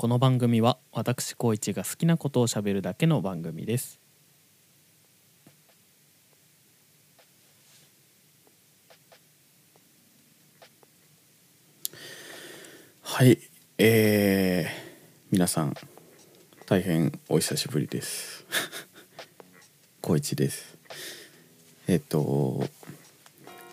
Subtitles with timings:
[0.00, 3.98] この番組は私高一が好きなことをしゃべるだけの番組です
[13.02, 13.40] はい、
[13.78, 14.70] えー、
[15.32, 15.74] 皆さん
[16.66, 18.44] 大変お久しぶりです。
[20.00, 20.76] 高一です。
[21.88, 22.68] えっと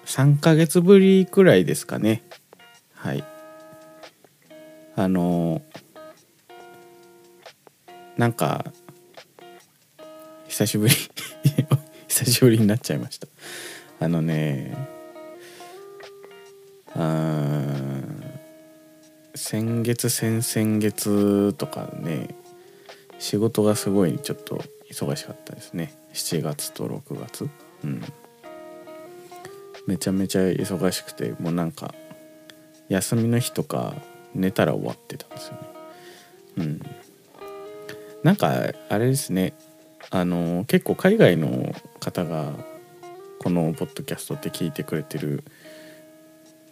[0.05, 2.23] 3ヶ月ぶりくらいですかね。
[2.93, 3.23] はい。
[4.95, 5.61] あの
[8.17, 8.65] なんか
[10.47, 10.95] 久しぶり。
[12.07, 13.27] 久しぶりになっちゃいました。
[13.99, 14.73] あのね
[16.93, 17.75] あ
[19.35, 22.29] 先月先々月とかね
[23.19, 25.93] 仕事がすごいちょっと忙しかったですね。
[26.13, 27.49] 7月と6月。
[27.83, 28.01] うん。
[29.87, 31.93] めちゃめちゃ忙しくてもうなんか
[32.87, 33.93] 休みの日とか
[34.33, 35.59] 寝たら終わってたんですよね。
[36.57, 36.81] うん。
[38.25, 39.53] なんかあれですね。
[40.09, 42.53] あの結構海外の方が
[43.37, 45.43] このポッドキャストって聞いてくれてる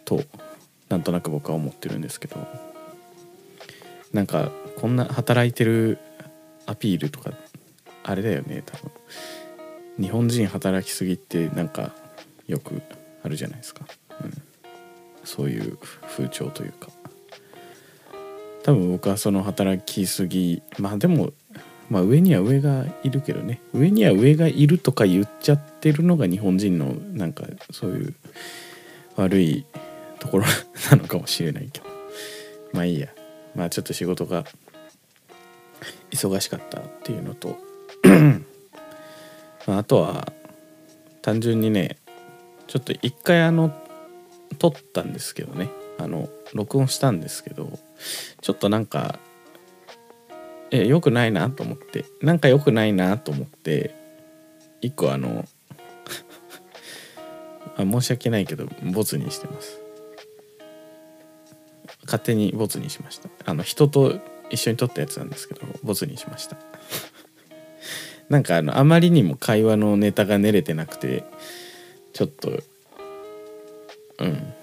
[0.04, 0.24] と
[0.88, 2.44] なんとなく僕は思ってるんですけど。
[4.12, 5.98] なんかこんな働いてる
[6.66, 7.30] アピールとか
[8.02, 8.90] あれだよね多分。
[10.00, 11.94] 日本人働きすぎってなんか
[12.48, 12.82] よく
[13.22, 13.86] あるじゃないですか、
[14.24, 14.42] うん、
[15.22, 16.88] そういう風潮というか。
[18.64, 21.32] 多分僕はその働きすぎまあでも
[21.90, 23.60] まあ上には上がいるけどね。
[23.72, 28.14] 上には上がいるとか言っちゃってるのが日本人のなんかそういう
[29.16, 29.66] 悪い
[30.18, 30.44] ところ
[30.90, 31.86] なのかもしれないけど。
[32.72, 33.08] まあいいや。
[33.54, 34.44] まあちょっと仕事が
[36.10, 37.58] 忙しかったっていうのと。
[39.66, 40.32] ああとは
[41.22, 41.96] 単純にね
[42.66, 43.72] ちょっと一回あの
[44.58, 45.68] 撮ったんですけどね。
[45.98, 47.78] あの録音したんですけど。
[48.40, 49.18] ちょっとなんか
[50.76, 52.04] え良くないなと思って。
[52.20, 53.94] なんか良くないなと思って。
[54.80, 55.46] 一個あの
[57.78, 59.80] あ申し訳ないけどボツにしてます。
[62.04, 63.28] 勝手にボツにしました。
[63.44, 64.20] あの人と
[64.50, 66.56] 一緒に撮ったやつなんですけどボツにしました。
[68.28, 71.22] なんかあのあまりにも会話のネタが練れてなくて
[72.12, 72.62] ちょっと
[74.18, 74.54] うん。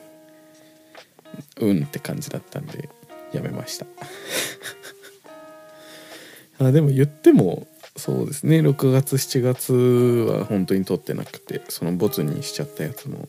[1.61, 2.89] うんって感じだったんで
[3.31, 3.85] やめました。
[6.67, 7.67] あでも言っても
[7.97, 8.59] そうですね。
[8.59, 13.27] 6月7月は本当に撮ってなくてそのボツにしちゃったやつも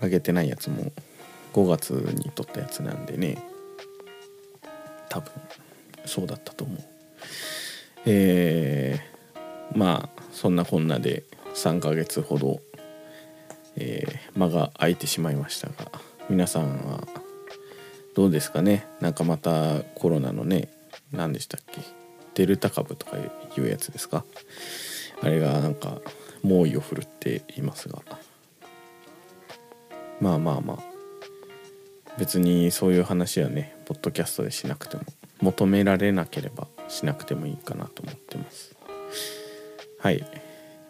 [0.00, 0.92] 上げてないやつも
[1.54, 3.42] 5月に撮ったやつなんでね。
[5.08, 5.32] 多分
[6.04, 6.78] そうだったと思う。
[8.06, 11.24] えー、まあそんなこんなで
[11.54, 12.60] 3ヶ月ほど、
[13.76, 15.90] えー間が空いてしまいましたが
[16.30, 17.06] 皆さんは
[18.14, 18.86] どうですかね。
[19.00, 20.68] なんかまたコロナのね
[21.12, 21.80] 何でしたっけ。
[22.38, 24.24] デルタ株とかいうやつですか？
[25.20, 26.00] あれがなんか
[26.44, 27.98] 猛威を振るっていますが。
[30.20, 30.78] まあまあまあ。
[32.16, 35.02] 別にそういう話はねポッドキャストでしなくても
[35.40, 38.74] 求められなければしなくてもいいかなと思ってます。
[39.98, 40.24] はい、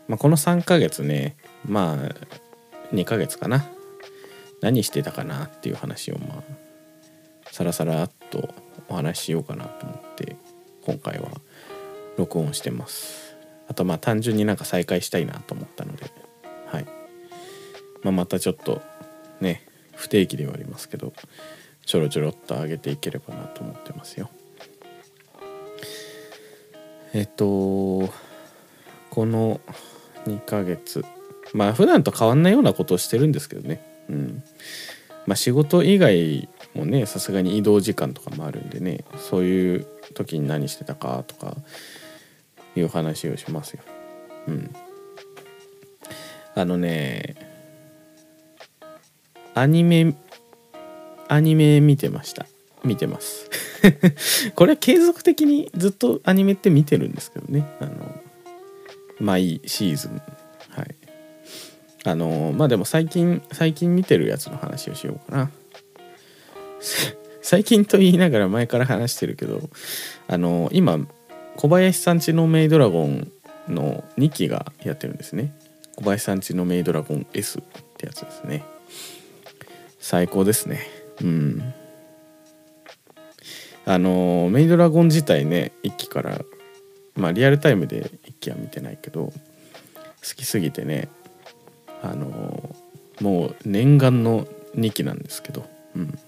[0.07, 1.37] まあ、この3ヶ月ね
[1.67, 3.67] まあ2ヶ月かな。
[4.61, 6.43] 何してたかなっていう話をまあ
[7.53, 8.55] さらさらっと
[8.89, 10.37] お話ししようかなと思って
[10.89, 11.29] 今回は
[12.17, 13.37] 録音してます。
[13.69, 16.11] あとまあ単純になんか再開したいなと思ったので。
[16.65, 16.87] はい、
[18.03, 18.81] まあ、またちょっと
[19.43, 21.13] ね不定期ではありますけど
[21.85, 24.31] ちょろちょろっと上げていければなと思ってますよ。
[27.13, 27.45] えっと
[29.11, 29.61] この
[30.25, 31.05] 2ヶ月。
[31.53, 33.85] まあ普段と変わんないようなことをしてるんですけどね。
[34.09, 34.43] うん。
[35.27, 41.57] まあ仕事以外もねさすがに移動時間とかもあるんでねそういう時に何してたかとか
[42.77, 43.83] いう話をしますよ。
[44.49, 44.75] うん。
[46.55, 47.37] あのね
[49.55, 50.15] アニメ
[51.29, 52.47] アニメ見てました。
[52.85, 53.51] 見てます。
[54.55, 57.65] これは継続的にずっとアニメって見てるんですけどね。
[57.81, 58.21] あの
[59.21, 60.23] 毎シーズン。
[60.71, 60.95] はい。
[62.05, 65.51] あのまあでも最近最近見てるやつの話をしようかな。
[67.49, 69.71] 最近と言いながら前から話してるけど
[70.27, 70.99] あの今
[71.57, 73.33] 小林さんちのメイドラゴン
[73.69, 75.55] の2期がやってるんですね。
[75.97, 77.63] 小林さんちのメイドラゴン S っ
[77.97, 78.65] てやつですね。
[79.99, 80.91] 最高ですね。
[81.23, 81.73] うん。
[83.87, 86.43] あのメイドラゴン自体ね1期から
[87.17, 89.33] まあリアルタイムで1期は見てないけど好
[90.37, 91.09] きすぎてね
[92.03, 92.77] あの
[93.23, 94.47] もう念願の
[94.77, 95.65] 2期なんですけど、
[95.97, 96.19] うん、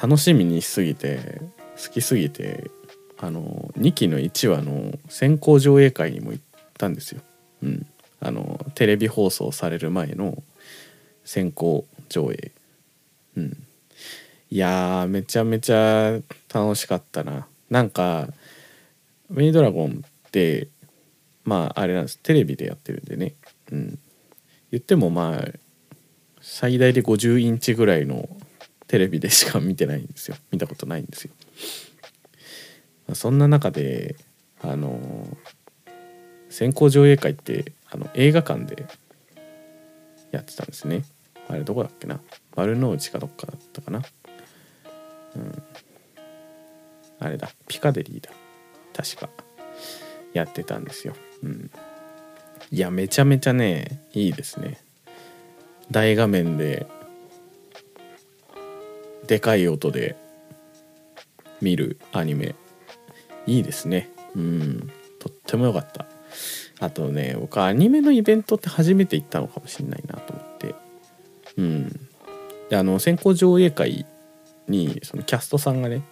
[0.00, 1.40] 楽しみにしすぎて
[1.82, 2.70] 好きすぎて
[3.18, 6.44] あの2期の1話の先行上映会にも行っ
[6.78, 7.20] たんですよ。
[7.62, 7.86] うん、
[8.20, 10.42] あのテレビ放送される前の
[11.24, 12.52] 先行上映。
[13.36, 13.66] うん、
[14.50, 16.18] いやめちゃめちゃ
[16.52, 17.46] 楽しかったな。
[17.70, 18.28] なんか
[19.30, 20.68] メイドラゴンって
[21.44, 23.34] まああれなんですテレビでやってるんでね、
[23.72, 23.98] うん、
[24.70, 25.48] 言ってもまあ
[26.40, 28.28] 最大で50インチぐらいの
[28.94, 30.36] テレビでしか見てないんですよ。
[30.52, 31.32] 見たことないんですよ。
[33.12, 34.14] そんな中で
[34.62, 35.26] あの
[36.48, 38.86] 先行上映会ってあの映画館で
[40.30, 41.02] やってたんですね。
[41.48, 42.20] あれどこだっけな？
[42.54, 44.00] 丸の内かどっかだったかな？
[45.34, 45.62] うん。
[47.18, 47.50] あれだ。
[47.66, 48.30] ピカデリーだ。
[48.92, 49.28] 確か。
[50.34, 51.14] やってたんですよ。
[51.42, 51.68] うん。
[52.70, 54.78] いやめちゃめちゃねいいですね。
[55.90, 56.86] 大画面で
[59.26, 60.16] でかい音で
[61.60, 62.54] 見るアニメ。
[63.46, 64.10] いいですね。
[64.34, 64.90] うん。
[65.18, 66.06] とっても良かった。
[66.80, 70.74] あとね僕アニメのイベントって初めて行ったのかもしれないなと思って。
[71.56, 71.88] うん。
[72.68, 74.06] であの先行上映会
[74.68, 76.02] にそのキャストさんがね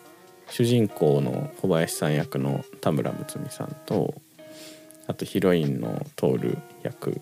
[0.50, 4.14] 主人公の小林さん役の田村睦美さんと
[5.06, 7.20] あとヒロインの徹役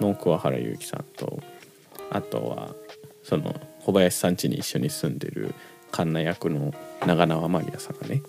[0.00, 1.40] の桑原祐希さんと
[2.10, 2.74] あとは
[3.22, 3.54] その
[3.84, 5.54] 小林さん家に一緒に住んでる
[5.90, 6.72] カンナ役の
[7.06, 8.22] 長縄マリアさんがね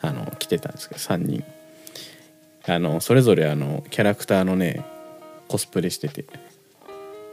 [0.00, 1.44] あの来てたんですけど3人。
[2.64, 4.84] あのそれぞれあのキャラクターのね
[5.48, 6.24] コスプレしてて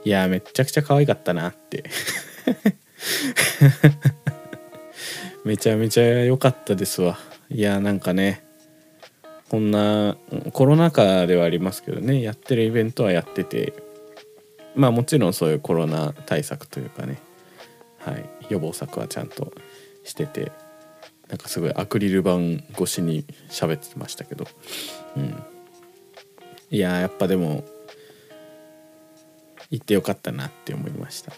[0.04, 1.84] いやめっちゃくちゃ可愛かったなって。
[5.46, 7.18] めちゃめちゃ良かったですわ。
[7.50, 8.44] いやなんかね
[9.50, 10.18] こんな
[10.54, 13.74] コロナ禍ではありますけどねやってるイベントはやってて
[14.76, 17.20] まあもちろんそういうコロナ対策というかね
[18.00, 18.30] はい。
[18.50, 19.54] 予防策はちゃんと
[20.04, 20.52] してて
[21.30, 22.40] なんかすごいアクリル板
[22.74, 24.46] 越しに喋ってましたけど、
[25.16, 25.44] うん、
[26.72, 27.64] いややっぱでも
[29.70, 31.34] 行ってよかったなって思いました、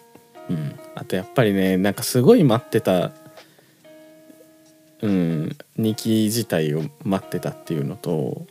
[0.48, 3.12] うん、あとやっぱりねなんかすごい待ってた
[5.02, 8.46] うん2期自体を待ってたっていうのと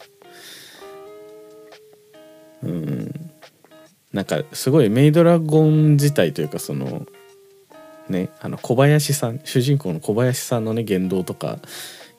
[2.62, 3.32] うん
[4.14, 7.08] なんかすごいメイドラゴン自体というかその
[8.12, 11.58] ねあの小林さん主人公の小林さんのね言動とか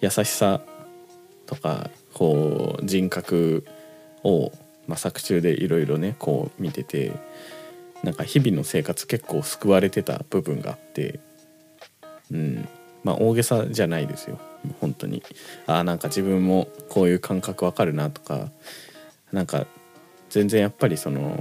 [0.01, 0.61] 優しさ
[1.47, 3.65] とかこう人格
[4.25, 4.51] を、
[4.89, 7.13] まあ、作中でいろいろねこう見てて
[8.03, 11.21] なんか日々の生活結構救われてた部分があって
[12.33, 12.69] うん。
[13.05, 14.39] まあ大げさじゃないですよ。
[14.81, 15.23] 本当に。
[15.67, 18.49] ああなんか自分もこういう感覚わかるなとか
[19.33, 19.67] なんか
[20.31, 21.37] 全然やっぱりその、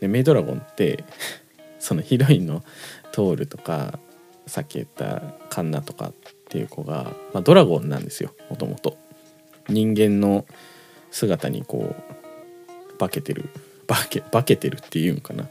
[0.00, 1.04] ね、メイドラゴンって
[1.82, 2.62] そのヒロインの
[3.10, 3.98] トールとか
[4.46, 5.20] さっき言った
[5.50, 6.12] カンナとかっ
[6.48, 8.96] ていう子が、まあ、ドラゴンなんですよもともと。
[9.68, 10.46] 人間の
[11.10, 11.96] 姿にこ
[12.94, 13.48] う化けてる
[13.88, 15.48] 化け化けてるっていうんかな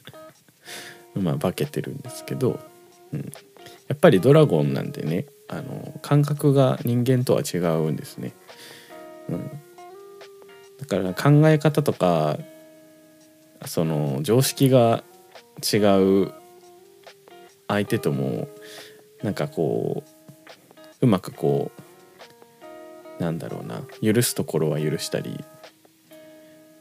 [1.14, 2.58] まあ化けてるんですけど、
[3.12, 3.20] うん、
[3.88, 8.32] やっぱりドラゴンなんでねあの感覚が人間とは違うんですね。
[9.28, 9.50] うん、
[10.78, 12.38] だから考え方とか
[13.66, 15.04] その常識が
[15.60, 16.32] 違う
[17.68, 18.48] 相手とも
[19.22, 20.02] なんかこ
[21.00, 21.70] ううまくこ
[23.18, 25.44] うなんだろうな許すところは許したり、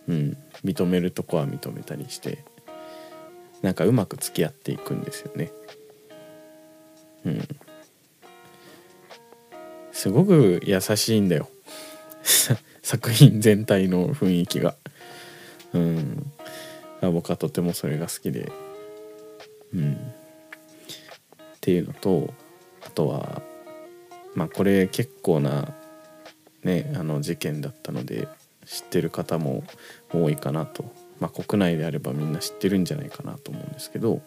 [0.07, 2.43] うん、認めるとこは認めたりして
[3.61, 5.51] なんかうまく付き合っていくんですよね。
[7.25, 7.47] うん、
[9.91, 11.49] すごく優しいんだよ
[12.81, 14.75] 作品全体の雰囲気が。
[15.73, 16.31] うん、
[17.01, 18.49] 僕はとてもそれが好きで。
[19.73, 19.93] うん。
[19.93, 19.95] っ
[21.61, 22.33] ていうのと
[22.85, 23.41] あとは
[24.33, 25.73] まあこれ結構な
[26.63, 28.27] ねあの事件だったので
[28.65, 29.63] 知ってる方も
[30.13, 30.85] 多いかなと、
[31.19, 34.21] まあ、国内であればみんな知ってるんじゃないかなと思うんですけど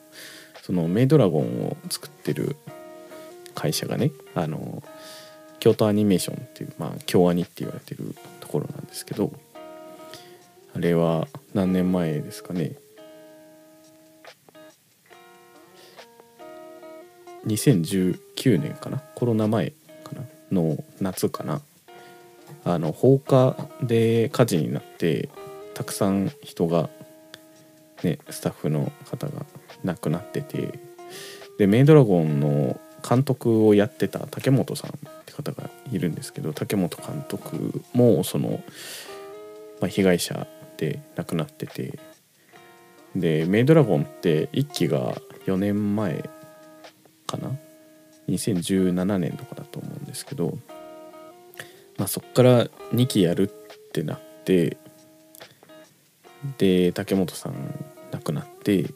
[0.62, 2.56] そのメイドラゴンを作ってる
[3.54, 4.82] 会社がねあの
[5.60, 9.32] 京都アニメーションっていうまあ京アニって言われてるところなんですけど
[10.74, 12.72] あれは何年前ですかね
[17.46, 19.02] 2019年かな？
[19.14, 19.70] コロナ前
[20.04, 21.60] かなの夏かな？
[22.64, 25.28] あの放火で火事になって
[25.74, 26.88] たくさん人が
[28.04, 29.44] ねスタッフの方が
[29.82, 30.78] 亡くなってて
[31.58, 34.94] でメイドラゴンの監督をやってた竹本さんっ
[35.24, 38.62] て方がいるんですけど竹本監督もその、
[39.80, 40.46] まあ、被害者
[40.76, 41.98] で亡くなってて
[43.16, 46.30] でメイドラゴンって1期が4年前
[47.36, 47.50] かな。
[48.28, 50.56] 2017年とかだと思うんですけど、
[51.96, 54.76] まあ、そっから2期やるってなって
[56.58, 58.86] で竹本さん亡くなって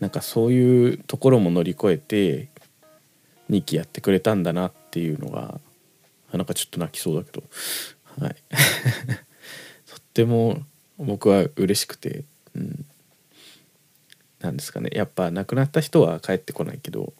[0.00, 2.48] なんかそういうところも乗り越えて
[3.50, 5.60] 2期やってくれたんだなっていうのが
[6.32, 7.44] なんかちょっと泣きそうだけど。
[8.20, 8.36] はい。
[9.86, 10.62] とっても
[10.98, 12.84] 僕は嬉しくて、うん、
[14.40, 14.90] なんですかね。
[14.92, 17.14] やっぱ亡くなった人は帰ってこないけど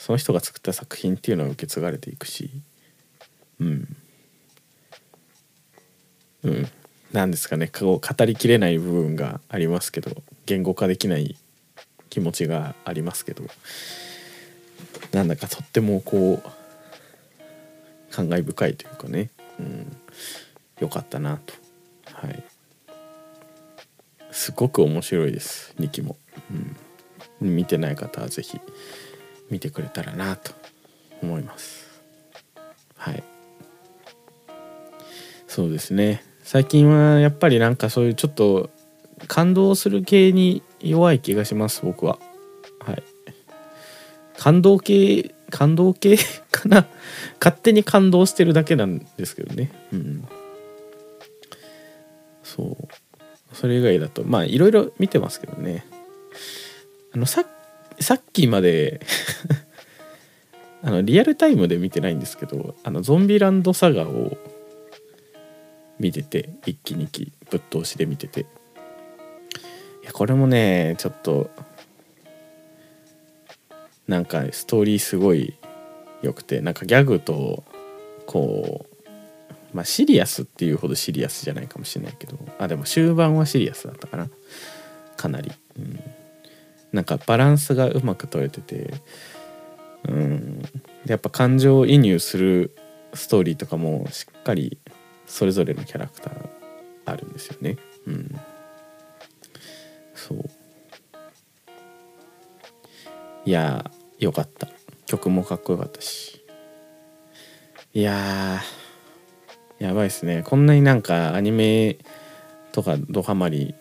[0.00, 2.50] その人が作った作品っていうのは受け継がれていくし。
[3.60, 3.96] うん。
[6.42, 6.68] うん。
[7.12, 7.68] なんですかね。
[7.68, 11.36] こう語りきれない部分がありますけど言語化できない
[12.08, 13.44] 気持ちがありますけど。
[15.12, 16.50] なんだかとってもこう
[18.10, 19.28] 感慨深いというかね、
[19.58, 19.96] うん、
[20.80, 21.52] よかったなと。
[22.14, 22.42] はい。
[24.30, 26.16] すごく面白いです2期も、
[27.42, 28.60] うん、見てない方は是非
[29.50, 30.52] 見てくれたらなと
[31.22, 31.88] 思います。
[32.96, 33.22] はい。
[35.46, 36.22] そうですね。
[36.42, 38.70] 最近はやっぱりなんかそういうちょっと
[39.26, 42.18] 感動する系に弱い気がします僕は。
[42.80, 43.02] はい。
[44.38, 46.16] 感動系感動系
[46.50, 46.86] かな？
[47.40, 49.70] 勝手に感動してるだけなんですけどね。
[49.92, 50.28] うん
[52.42, 52.88] そう。
[53.54, 55.84] それ以外だとまあいろいろ見てますけどね。
[57.12, 57.44] あのさ
[58.10, 59.00] さっきまで
[60.82, 64.36] あのリアルタイムで見てないんですけどあのゾンビランドサガを
[66.00, 68.40] 見てて一気二期ぶっ通しで見てて。
[68.40, 68.44] い
[70.06, 71.50] やこれもねちょっと
[74.08, 75.54] なんかストーリーすごい
[76.20, 77.62] 良くてなんかギャグと
[78.26, 79.08] こう
[79.72, 84.28] まあシリアスっていうほどシリアスじゃないかもしれないけどあでも終盤はシリアスだったかな。
[85.16, 86.00] かなり、うん、
[86.92, 88.94] なんかバランスがうまく取れてて
[90.08, 90.62] うん。
[91.06, 92.76] やっぱ感情移入する
[93.14, 94.78] ストーリーとかもしっかり
[95.26, 96.48] それぞれのキャラクター
[97.06, 97.76] あるんですよね。
[98.06, 98.40] うん。
[100.14, 100.50] そう。
[103.44, 104.68] いやーよかった。
[105.06, 106.44] 曲もかっこよかったし。
[107.92, 108.60] いや
[109.78, 110.42] やばいっすね。
[110.44, 111.98] こんなになんかアニメ
[112.72, 113.74] とかドハマり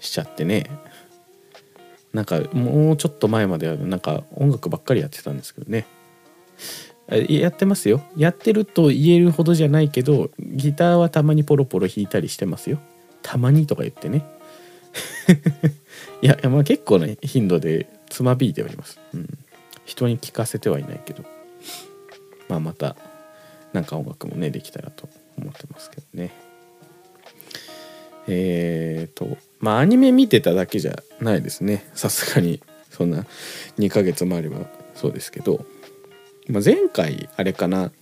[0.00, 0.66] しちゃってね。
[2.12, 5.86] なんかもうちょっと前まではなんか音楽ばっかりやってたんですけどね。
[7.28, 8.02] やってますよ。
[8.16, 12.78] やってると言えるほどじゃないけどギターはたまにポロポロ弾いたりしてますよ。
[13.22, 14.24] たまにとか言ってね。
[16.22, 19.28] いやまあ結構ね頻度でつまびいております、うん、
[19.84, 21.24] 人に聞かせてはいないけど。
[22.48, 22.96] まあまた
[23.72, 26.32] なんか音楽もねできたらと思ってますけどね。
[28.26, 31.88] えーとまあアニメ見てただけじゃないですね。
[31.94, 32.60] さすがに。
[32.90, 33.24] そんな
[33.78, 34.66] 2ヶ月もあれば。
[34.94, 35.64] そうですけど、
[36.48, 37.92] まあ、前回あれかな。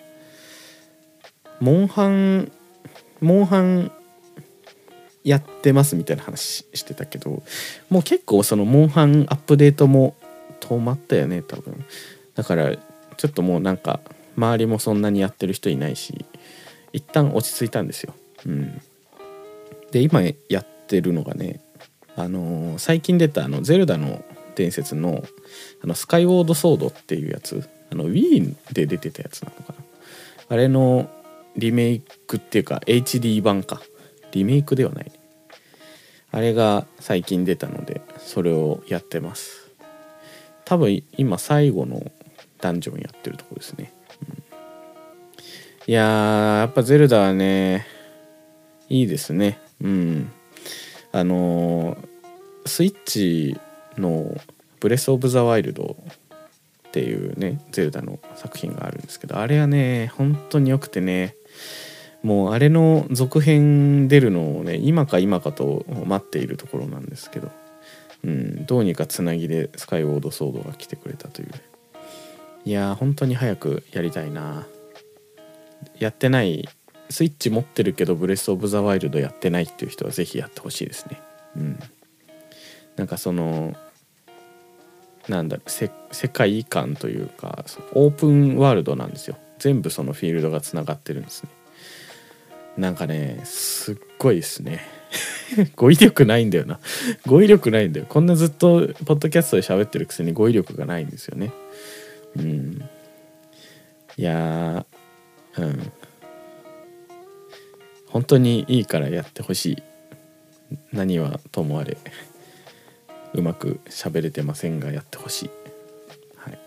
[1.61, 2.51] モンハン
[3.21, 3.93] モンハン
[5.25, 7.43] やってますみたいな話してたけど。
[7.91, 10.15] もう結構そのモンハンアップデートも
[10.61, 11.85] 止まったよね多分。
[12.35, 14.01] だからちょっともうなんか
[14.37, 16.25] 周りもそんなにやってる人いないし
[16.93, 18.15] 一旦落ち着いたんですよ。
[18.47, 18.81] うん。
[19.91, 21.61] で今やってるのがね
[22.17, 24.25] あのー最近出たあの「ゼルダの
[24.55, 25.25] 伝説の」
[25.83, 29.85] あのスカイウォードソードっていうやつあの Wii で出てたやつなのかな。
[30.49, 31.11] あれの
[31.57, 33.81] リメイクっていうか HD 版か。
[34.33, 35.11] リメイクではない。
[36.31, 39.71] あれが最近出たのでそれをやってます。
[40.65, 42.11] 多分今最後の
[42.61, 43.93] ダンジョンやってるとこですね、
[44.29, 44.45] うん。
[45.87, 47.87] いやーやっぱゼルダはね
[48.89, 49.59] いいですね。
[49.81, 50.33] うん。
[51.17, 51.97] あの
[52.67, 53.59] スイッチ
[53.97, 54.37] の
[54.81, 55.97] 「ブレス・オブ・ザ・ワイルド」
[56.89, 61.35] っていうねゼルダの作品があるんですけどあれはね本当によくてね
[62.23, 67.51] もうあれの続編出るのをね今か今かと待っているところなんですけど、
[68.23, 71.49] うん、どうにかつなぎでスカイウォードソードが来てくれたという。
[72.67, 74.67] いやー本当に早くやりたいな。
[75.99, 76.69] やってない
[77.11, 81.21] スイッチ持ってるけどブレス・オブ・ザ・ワイルドやってないっていう人は是非やってほしいですね。
[81.57, 81.79] うん。
[82.97, 83.75] なんかその
[85.29, 89.37] なんだせ世界観というかオープンワールドなんですよ。
[89.59, 91.51] 全部そのフィールドがつながってるんですね。
[92.77, 94.81] なんかねすっごいですね。
[95.77, 96.81] 語彙力ないんだよな。
[97.27, 98.07] 語彙力ないんだよ。
[98.09, 101.53] こんなずっとポッドキャストで喋ってるくせに語彙力がないんですよね。
[102.37, 102.89] うん。
[104.17, 105.93] いやーうん。
[108.09, 109.83] 本当にいいからやってほしい。
[110.93, 111.97] 何はともあれ。
[113.35, 115.51] うまく喋れてませんがやってほしい。
[116.37, 116.59] はい。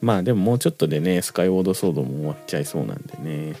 [0.00, 3.56] まあでももうちょっとでねスカイウォードソードも終わっちゃいそうなんでね。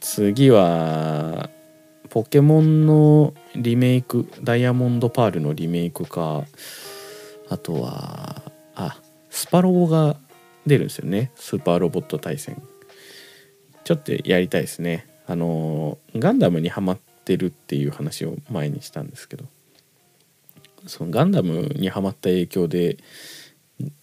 [0.00, 1.50] 次は
[2.08, 6.44] ポケモンのリメイクダイヤモンドパールのリメイクか。
[7.48, 8.42] あとは
[8.74, 10.16] あスパロボが
[10.66, 11.30] 出るんですよね。
[11.36, 12.60] スーパーロボット対戦。
[13.84, 15.06] ちょっとやりたいですね。
[15.30, 19.44] あのガンダムにハマってるっていう話を前にしたんですけど
[20.88, 22.96] そのガンダムにハマった影響で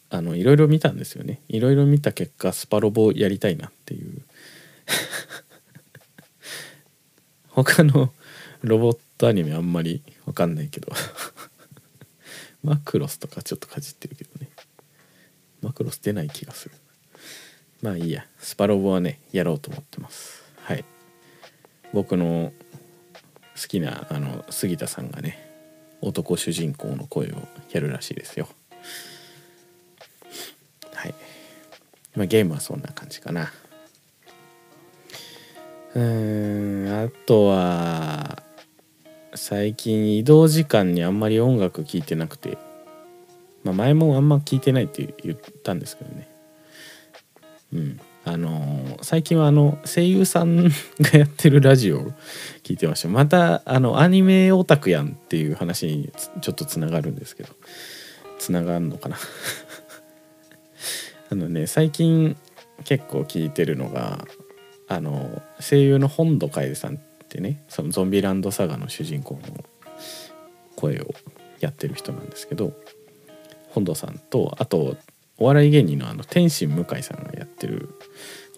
[0.09, 1.41] あのいろいろ見たんですよね。
[1.49, 4.21] いろいろ見た結果スパロボやりたいなっていう。
[7.49, 8.13] 他の
[8.61, 10.93] ロボットアニメあんまりわかんないけど。
[12.63, 14.49] マクロスとかちょっとかじってるけどね。
[15.61, 16.75] マクロス出ない気がする。
[17.81, 18.25] まあいいや。
[18.39, 20.46] スパロボはねやろうと思ってます。
[21.93, 22.51] 僕の
[23.59, 25.47] 好きなあの杉田さんがね
[26.01, 28.47] 男主人公の声をやるらしいですよ。
[30.93, 31.15] はい。
[32.15, 33.51] まあゲームはそんな感じかな。
[35.95, 38.43] うんあとは
[39.33, 42.57] 最近移動時間にあんまり音楽聴いてなくて、
[43.63, 46.29] まあ、前もあんま聴いてないって言ったんですけどね。
[47.73, 47.99] うん。
[48.27, 50.71] あの最近はあの声優さんが
[51.17, 52.11] やってるラジオを
[52.63, 53.07] 聞いてました。
[53.07, 57.49] またあのアニメオタクやんっていう話にちょっとつながるんですけど。
[58.37, 59.17] つながんのかな。
[61.29, 62.37] あのね最近
[62.85, 64.25] 結構聞いてるのが
[64.87, 69.65] あの声優の本土楓さんってねそのゾンビランドサガの主人公の
[70.75, 71.13] 声を
[71.59, 72.71] やってる人なんですけど
[73.69, 74.95] 本土さんとあと
[75.37, 77.89] お笑い芸人のあの天心向井さんがやってる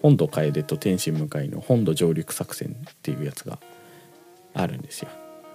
[0.02, 3.58] 本土楓と天心向井の本土上陸作戦っていうやつが
[4.54, 5.08] あるんですよ。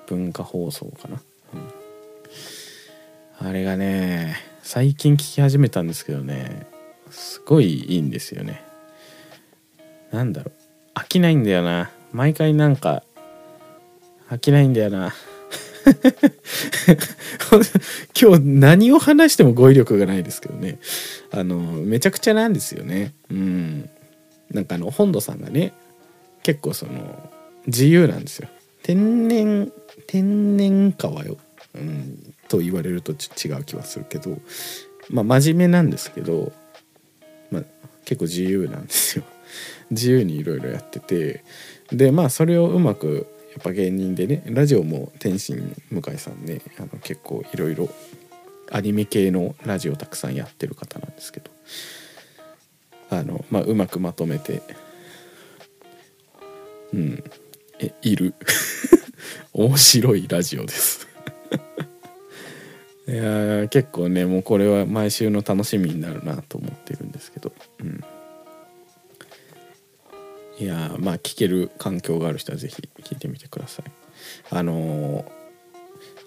[0.08, 1.22] 文化放送かな、
[1.54, 3.48] うん。
[3.48, 6.68] あれがね最近聞き始めたんですけどね
[7.10, 8.64] すごいいいんですよね。
[10.12, 11.00] なんだろう。
[11.00, 11.92] 飽きないんだよな。
[12.14, 13.04] 毎回なんか
[14.30, 15.14] 飽きないんだよな。
[18.20, 20.80] 今日何を話しても語彙力がないですけどね。
[21.32, 23.14] あのめちゃくちゃなんですよね。
[23.30, 23.90] うん。
[24.52, 25.74] なんかあの本土さんがね
[26.44, 27.30] 結構その
[27.68, 28.48] 自由なんですよ。
[28.84, 29.72] 天然
[30.08, 31.38] 天然川よ、
[31.74, 34.38] うん、と言われると違う気はするけど
[35.10, 36.52] まあ真面目なんですけど、
[37.52, 37.64] まあ、
[38.06, 39.24] 結構自由なんですよ。
[39.92, 41.44] 自由にいろいろやってて。
[41.92, 43.28] でまあそれをうまく
[43.60, 47.90] っぱ芸人でねラジオも天心向井さんねあの結構いろいろ
[48.72, 51.52] アニメ系のラジオたくさんやってる方なんですけど
[53.10, 54.62] あの、まあ、うまくまとめて
[56.94, 57.24] うん
[57.80, 58.34] えいる
[59.54, 61.08] 面白いラジオです。
[63.08, 68.04] いや結構ねもうこれは毎週の楽しみになるなと思ってるんですけど、うん、
[70.58, 73.35] いやまあ聞ける環境がある人は是非聞いてみて
[74.56, 75.26] あのー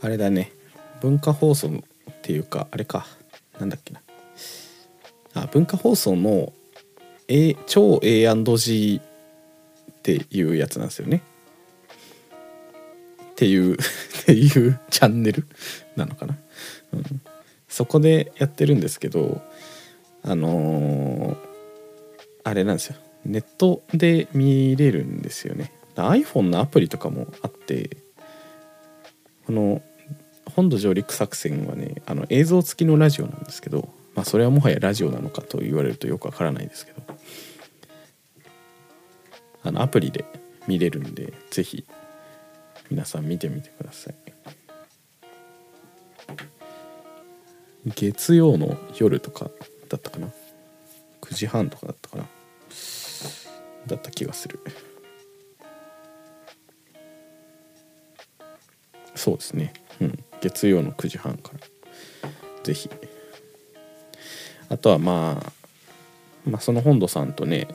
[0.00, 0.52] あれだね。
[1.00, 3.06] 文化放送っていうかあれか。
[3.58, 4.02] なんだっけな。
[5.34, 6.52] あ文化放送の、
[7.26, 9.00] A、超 A&G
[9.90, 11.22] っていうやつなんですよね。
[13.32, 13.76] っていう っ
[14.26, 15.46] ていうチャンネル
[15.96, 16.36] なのかな、
[16.92, 17.04] うん、
[17.66, 19.40] そこでやってるんですけど
[20.22, 21.36] あのー
[22.44, 22.96] あれなんですよ。
[23.24, 25.72] ネットで見れるんですよね。
[25.96, 27.96] iPhone のアプリとかもあって
[29.48, 29.80] この
[30.54, 37.00] 本土上陸作戦はねあの映像付きのラジオなんですけどまあそれはもはやラジオなのかと言われるとよくわからないですけど
[39.64, 40.26] あのアプリで
[40.66, 41.86] 見れるんでぜひ
[42.90, 44.14] 皆さん見てみてください。
[47.86, 49.50] 月曜の夜とか
[49.88, 50.28] だったかな
[51.22, 52.24] ？9時半とかだったかな？
[53.86, 54.60] だった気がする。
[59.18, 59.72] そうですね。
[60.00, 60.24] うん。
[60.40, 61.60] 月曜の9時半から。
[62.62, 62.88] ぜひ。
[64.68, 65.52] あとはまあ
[66.48, 67.68] まあその本土さんとね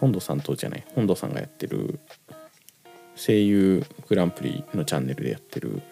[0.00, 1.98] 本土さんとじゃない本土さんがやってる
[3.16, 5.82] 声優グランプリのチャンネルでやってる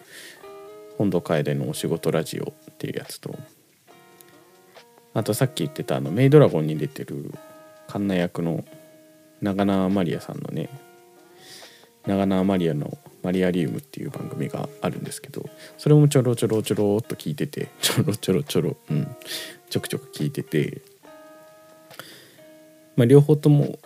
[0.97, 3.37] 本土楓のお仕事ラジオっていうやつと
[5.13, 7.33] あとさっき言ってたあのメイドラゴンに出てる
[7.87, 8.63] カンナ役の
[9.41, 10.69] 長縄マリアさんのね
[12.07, 19.15] 長縄マリアのマリアリウムっていう番組があるんですけどそれもちょろちょろちょろっと聞いてて ちょろちょろちょろうん
[19.69, 20.81] ちょくちょく聞いてて
[22.95, 23.77] まあ両方とも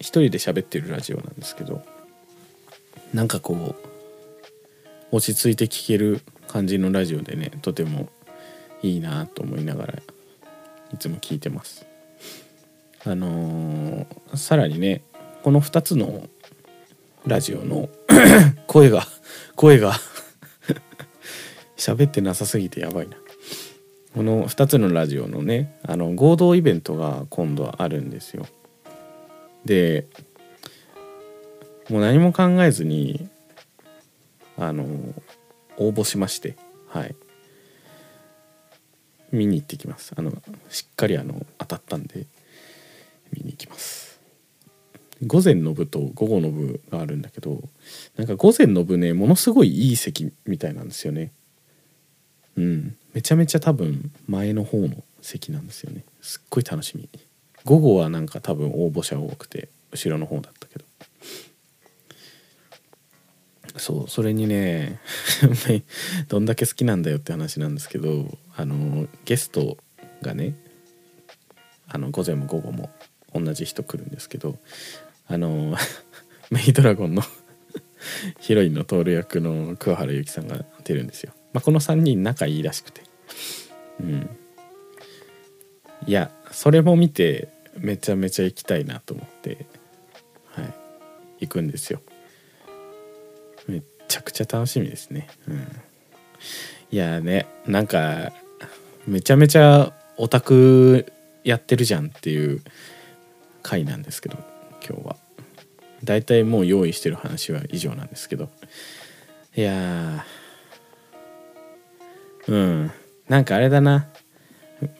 [0.00, 1.82] 一人で喋ってるラジオなんですけど
[3.12, 3.74] なんかこ
[5.12, 8.08] う落ち着いて聞ける感じのラジオでねとても
[8.82, 9.94] いいなと思いながら
[10.92, 11.86] いつも聞いてます。
[13.04, 15.02] あのーさらにね
[15.42, 16.28] この2つの
[17.26, 17.88] ラジオの
[18.66, 19.06] 声が
[19.56, 19.94] 声が
[21.76, 23.16] 喋ってなさすぎてやばいな。
[24.14, 28.46] この2つのラジオのねあの合同イベントが今度はあるんですよ。
[29.64, 30.06] で
[31.88, 33.28] もう何も考えずに
[34.56, 34.84] あの
[35.76, 36.56] 応募しまして
[36.88, 37.14] はい。
[39.32, 40.12] 見に行ってきます。
[40.16, 40.30] あの
[40.68, 42.26] しっかりあの当たったんで
[43.32, 44.03] 見に行きます。
[45.26, 47.62] 午前の部と午後の部があるんだけど
[48.16, 51.32] なんか午前の部ねものすごいいい席みたいなんですよね。
[52.56, 52.96] うん。
[53.12, 56.04] めちゃめちゃ多分前の方の席なんですよね。
[56.20, 57.08] すっごい楽しみ。
[57.64, 60.84] 午後はなんか多分応募者多くて後ろの方だったけど。
[63.76, 65.00] そうそれにね
[66.28, 69.78] どんだけ好きなんだよって話なんですけどあのゲスト
[70.22, 70.54] がね
[71.88, 72.90] あの午前も午後も
[73.34, 74.58] 同じ人来るんですけど
[75.26, 75.76] あの
[76.50, 77.22] メイドラゴンの
[78.40, 83.02] ヒロインの徹役の桑原由紀さんが出るんですよ、まあ、この3人仲いいらしくて。
[84.00, 84.28] うん。
[86.06, 89.66] いやそれも見てめちゃめちゃ行きたいなと思って
[90.48, 90.74] はい。
[91.40, 92.02] 行くんですよ。
[93.66, 95.28] めっちゃくちゃ楽しみですね。
[95.48, 95.66] うん。
[96.90, 98.32] いやねなんか
[99.06, 102.62] めちゃめちゃオタクやってるじゃんっていう
[103.62, 104.53] 回なんですけど。
[104.86, 105.16] 今日は。
[106.02, 108.50] だいたいもう用意してる話は以上なんですけど。
[109.56, 110.24] いや
[112.48, 112.92] うん。
[113.28, 114.08] なんかあれだな。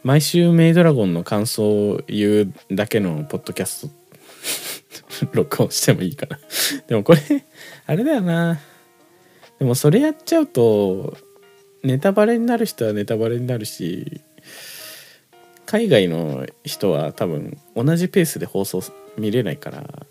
[0.03, 3.89] 毎週メイドラゴンの感想を言うだけのポッドキャス
[5.21, 5.29] ト。
[5.33, 6.39] 録音してもいいかな。
[6.87, 7.21] でもこれ
[7.87, 8.61] あれだよな。
[9.59, 11.17] でもそれやっちゃうと
[11.83, 14.23] ネタバレになる人はネタバレになるし
[15.67, 18.83] 海外の人は多分同じペースで放送
[19.17, 20.07] 見れないから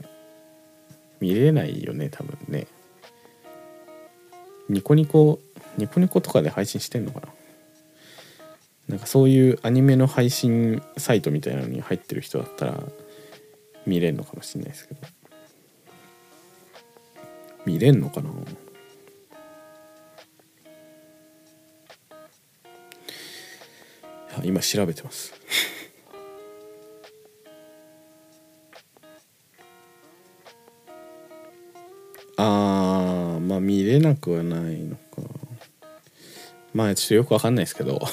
[1.20, 2.68] 見れないよね多分ね。
[4.70, 5.40] ニコニコ
[5.78, 7.28] ニコニコとかで配信してんのかな。
[8.90, 12.84] なんかそういうアニメの配信サイトみたいなのに入ってる人だったら
[13.86, 15.02] 見れんのかもしれないですけど。
[17.66, 18.30] 見れんのかな。
[24.38, 25.43] あ今調べてます。
[32.46, 35.02] あーまあ見れなくはないのか。
[36.74, 38.02] まあちょっとよくわかんないですけど。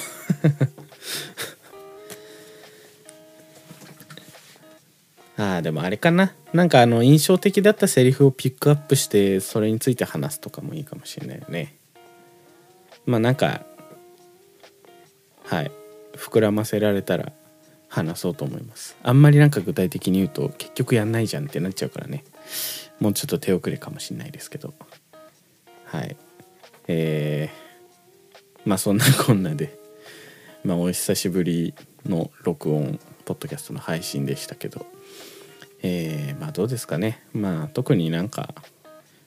[5.37, 6.33] あーでもあれかな。
[6.53, 11.75] なんかあの印象的だったセリフをピックアップしてそれについて話すとかもいいかもしれないよね。
[13.05, 13.65] まあなんか
[15.43, 15.71] はい
[16.15, 17.33] 膨らませられたら
[17.89, 18.95] 話そうと思います。
[19.03, 22.23] あんまりなんか具体的に言うと結局やんないじゃんってなっちゃうからね。
[22.99, 24.73] もうちょっと手遅れかもしれないですけど。
[25.85, 26.15] はい。
[26.87, 29.77] えー、まあそんなこんなで
[30.63, 31.73] まあお久しぶり
[32.05, 34.85] の録音ポッドキャストの配信でしたけど。
[35.83, 37.23] えー、まあどうですかね。
[37.33, 38.53] まあ特になんか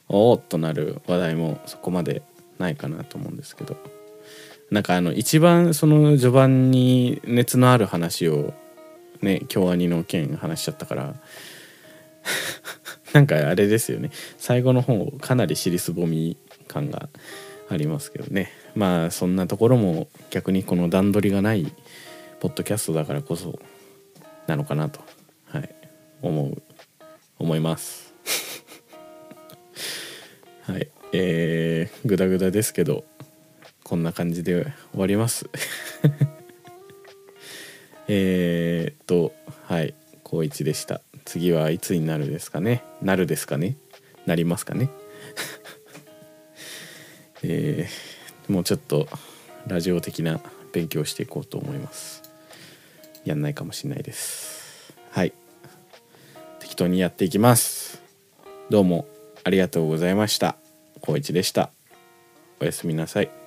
[0.08, 2.22] おおっとなる話題もそこまで
[2.58, 3.76] ないかなと思うんですけど。
[4.70, 8.54] なんかあの一番その序盤に熱のある話を
[9.20, 11.14] ね京アニの件話しちゃったから。
[13.14, 14.10] なんかあれですよね。
[14.38, 17.08] 最後の方かなり尻すぼみ感が
[17.70, 18.50] ありますけどね。
[18.74, 21.72] まあそんなところも逆にこの段取りがない
[22.40, 23.60] ポッドキャストだからこそ
[24.48, 25.00] なのかなと、
[25.46, 25.72] はい、
[26.22, 26.62] 思う
[27.38, 28.12] 思います。
[30.66, 33.04] はいえー、グダグダですけど
[33.84, 35.48] こんな感じで終わります。
[38.08, 39.32] えっと
[39.66, 41.00] はい高一でした。
[41.24, 42.82] 次はいつになるですかね？
[43.02, 43.76] なるですかね？
[44.26, 44.88] なりますかね？
[47.42, 49.08] えー、もうちょっと
[49.66, 50.40] ラジオ的な
[50.72, 52.22] 勉強していこうと思います。
[53.24, 54.94] やんないかもしれないです。
[55.10, 55.32] はい。
[56.60, 58.02] 適当にやっていきます。
[58.70, 59.06] どうも
[59.44, 60.56] ありがとうございました。
[61.00, 61.70] 高一でした。
[62.60, 63.43] おやすみなさい。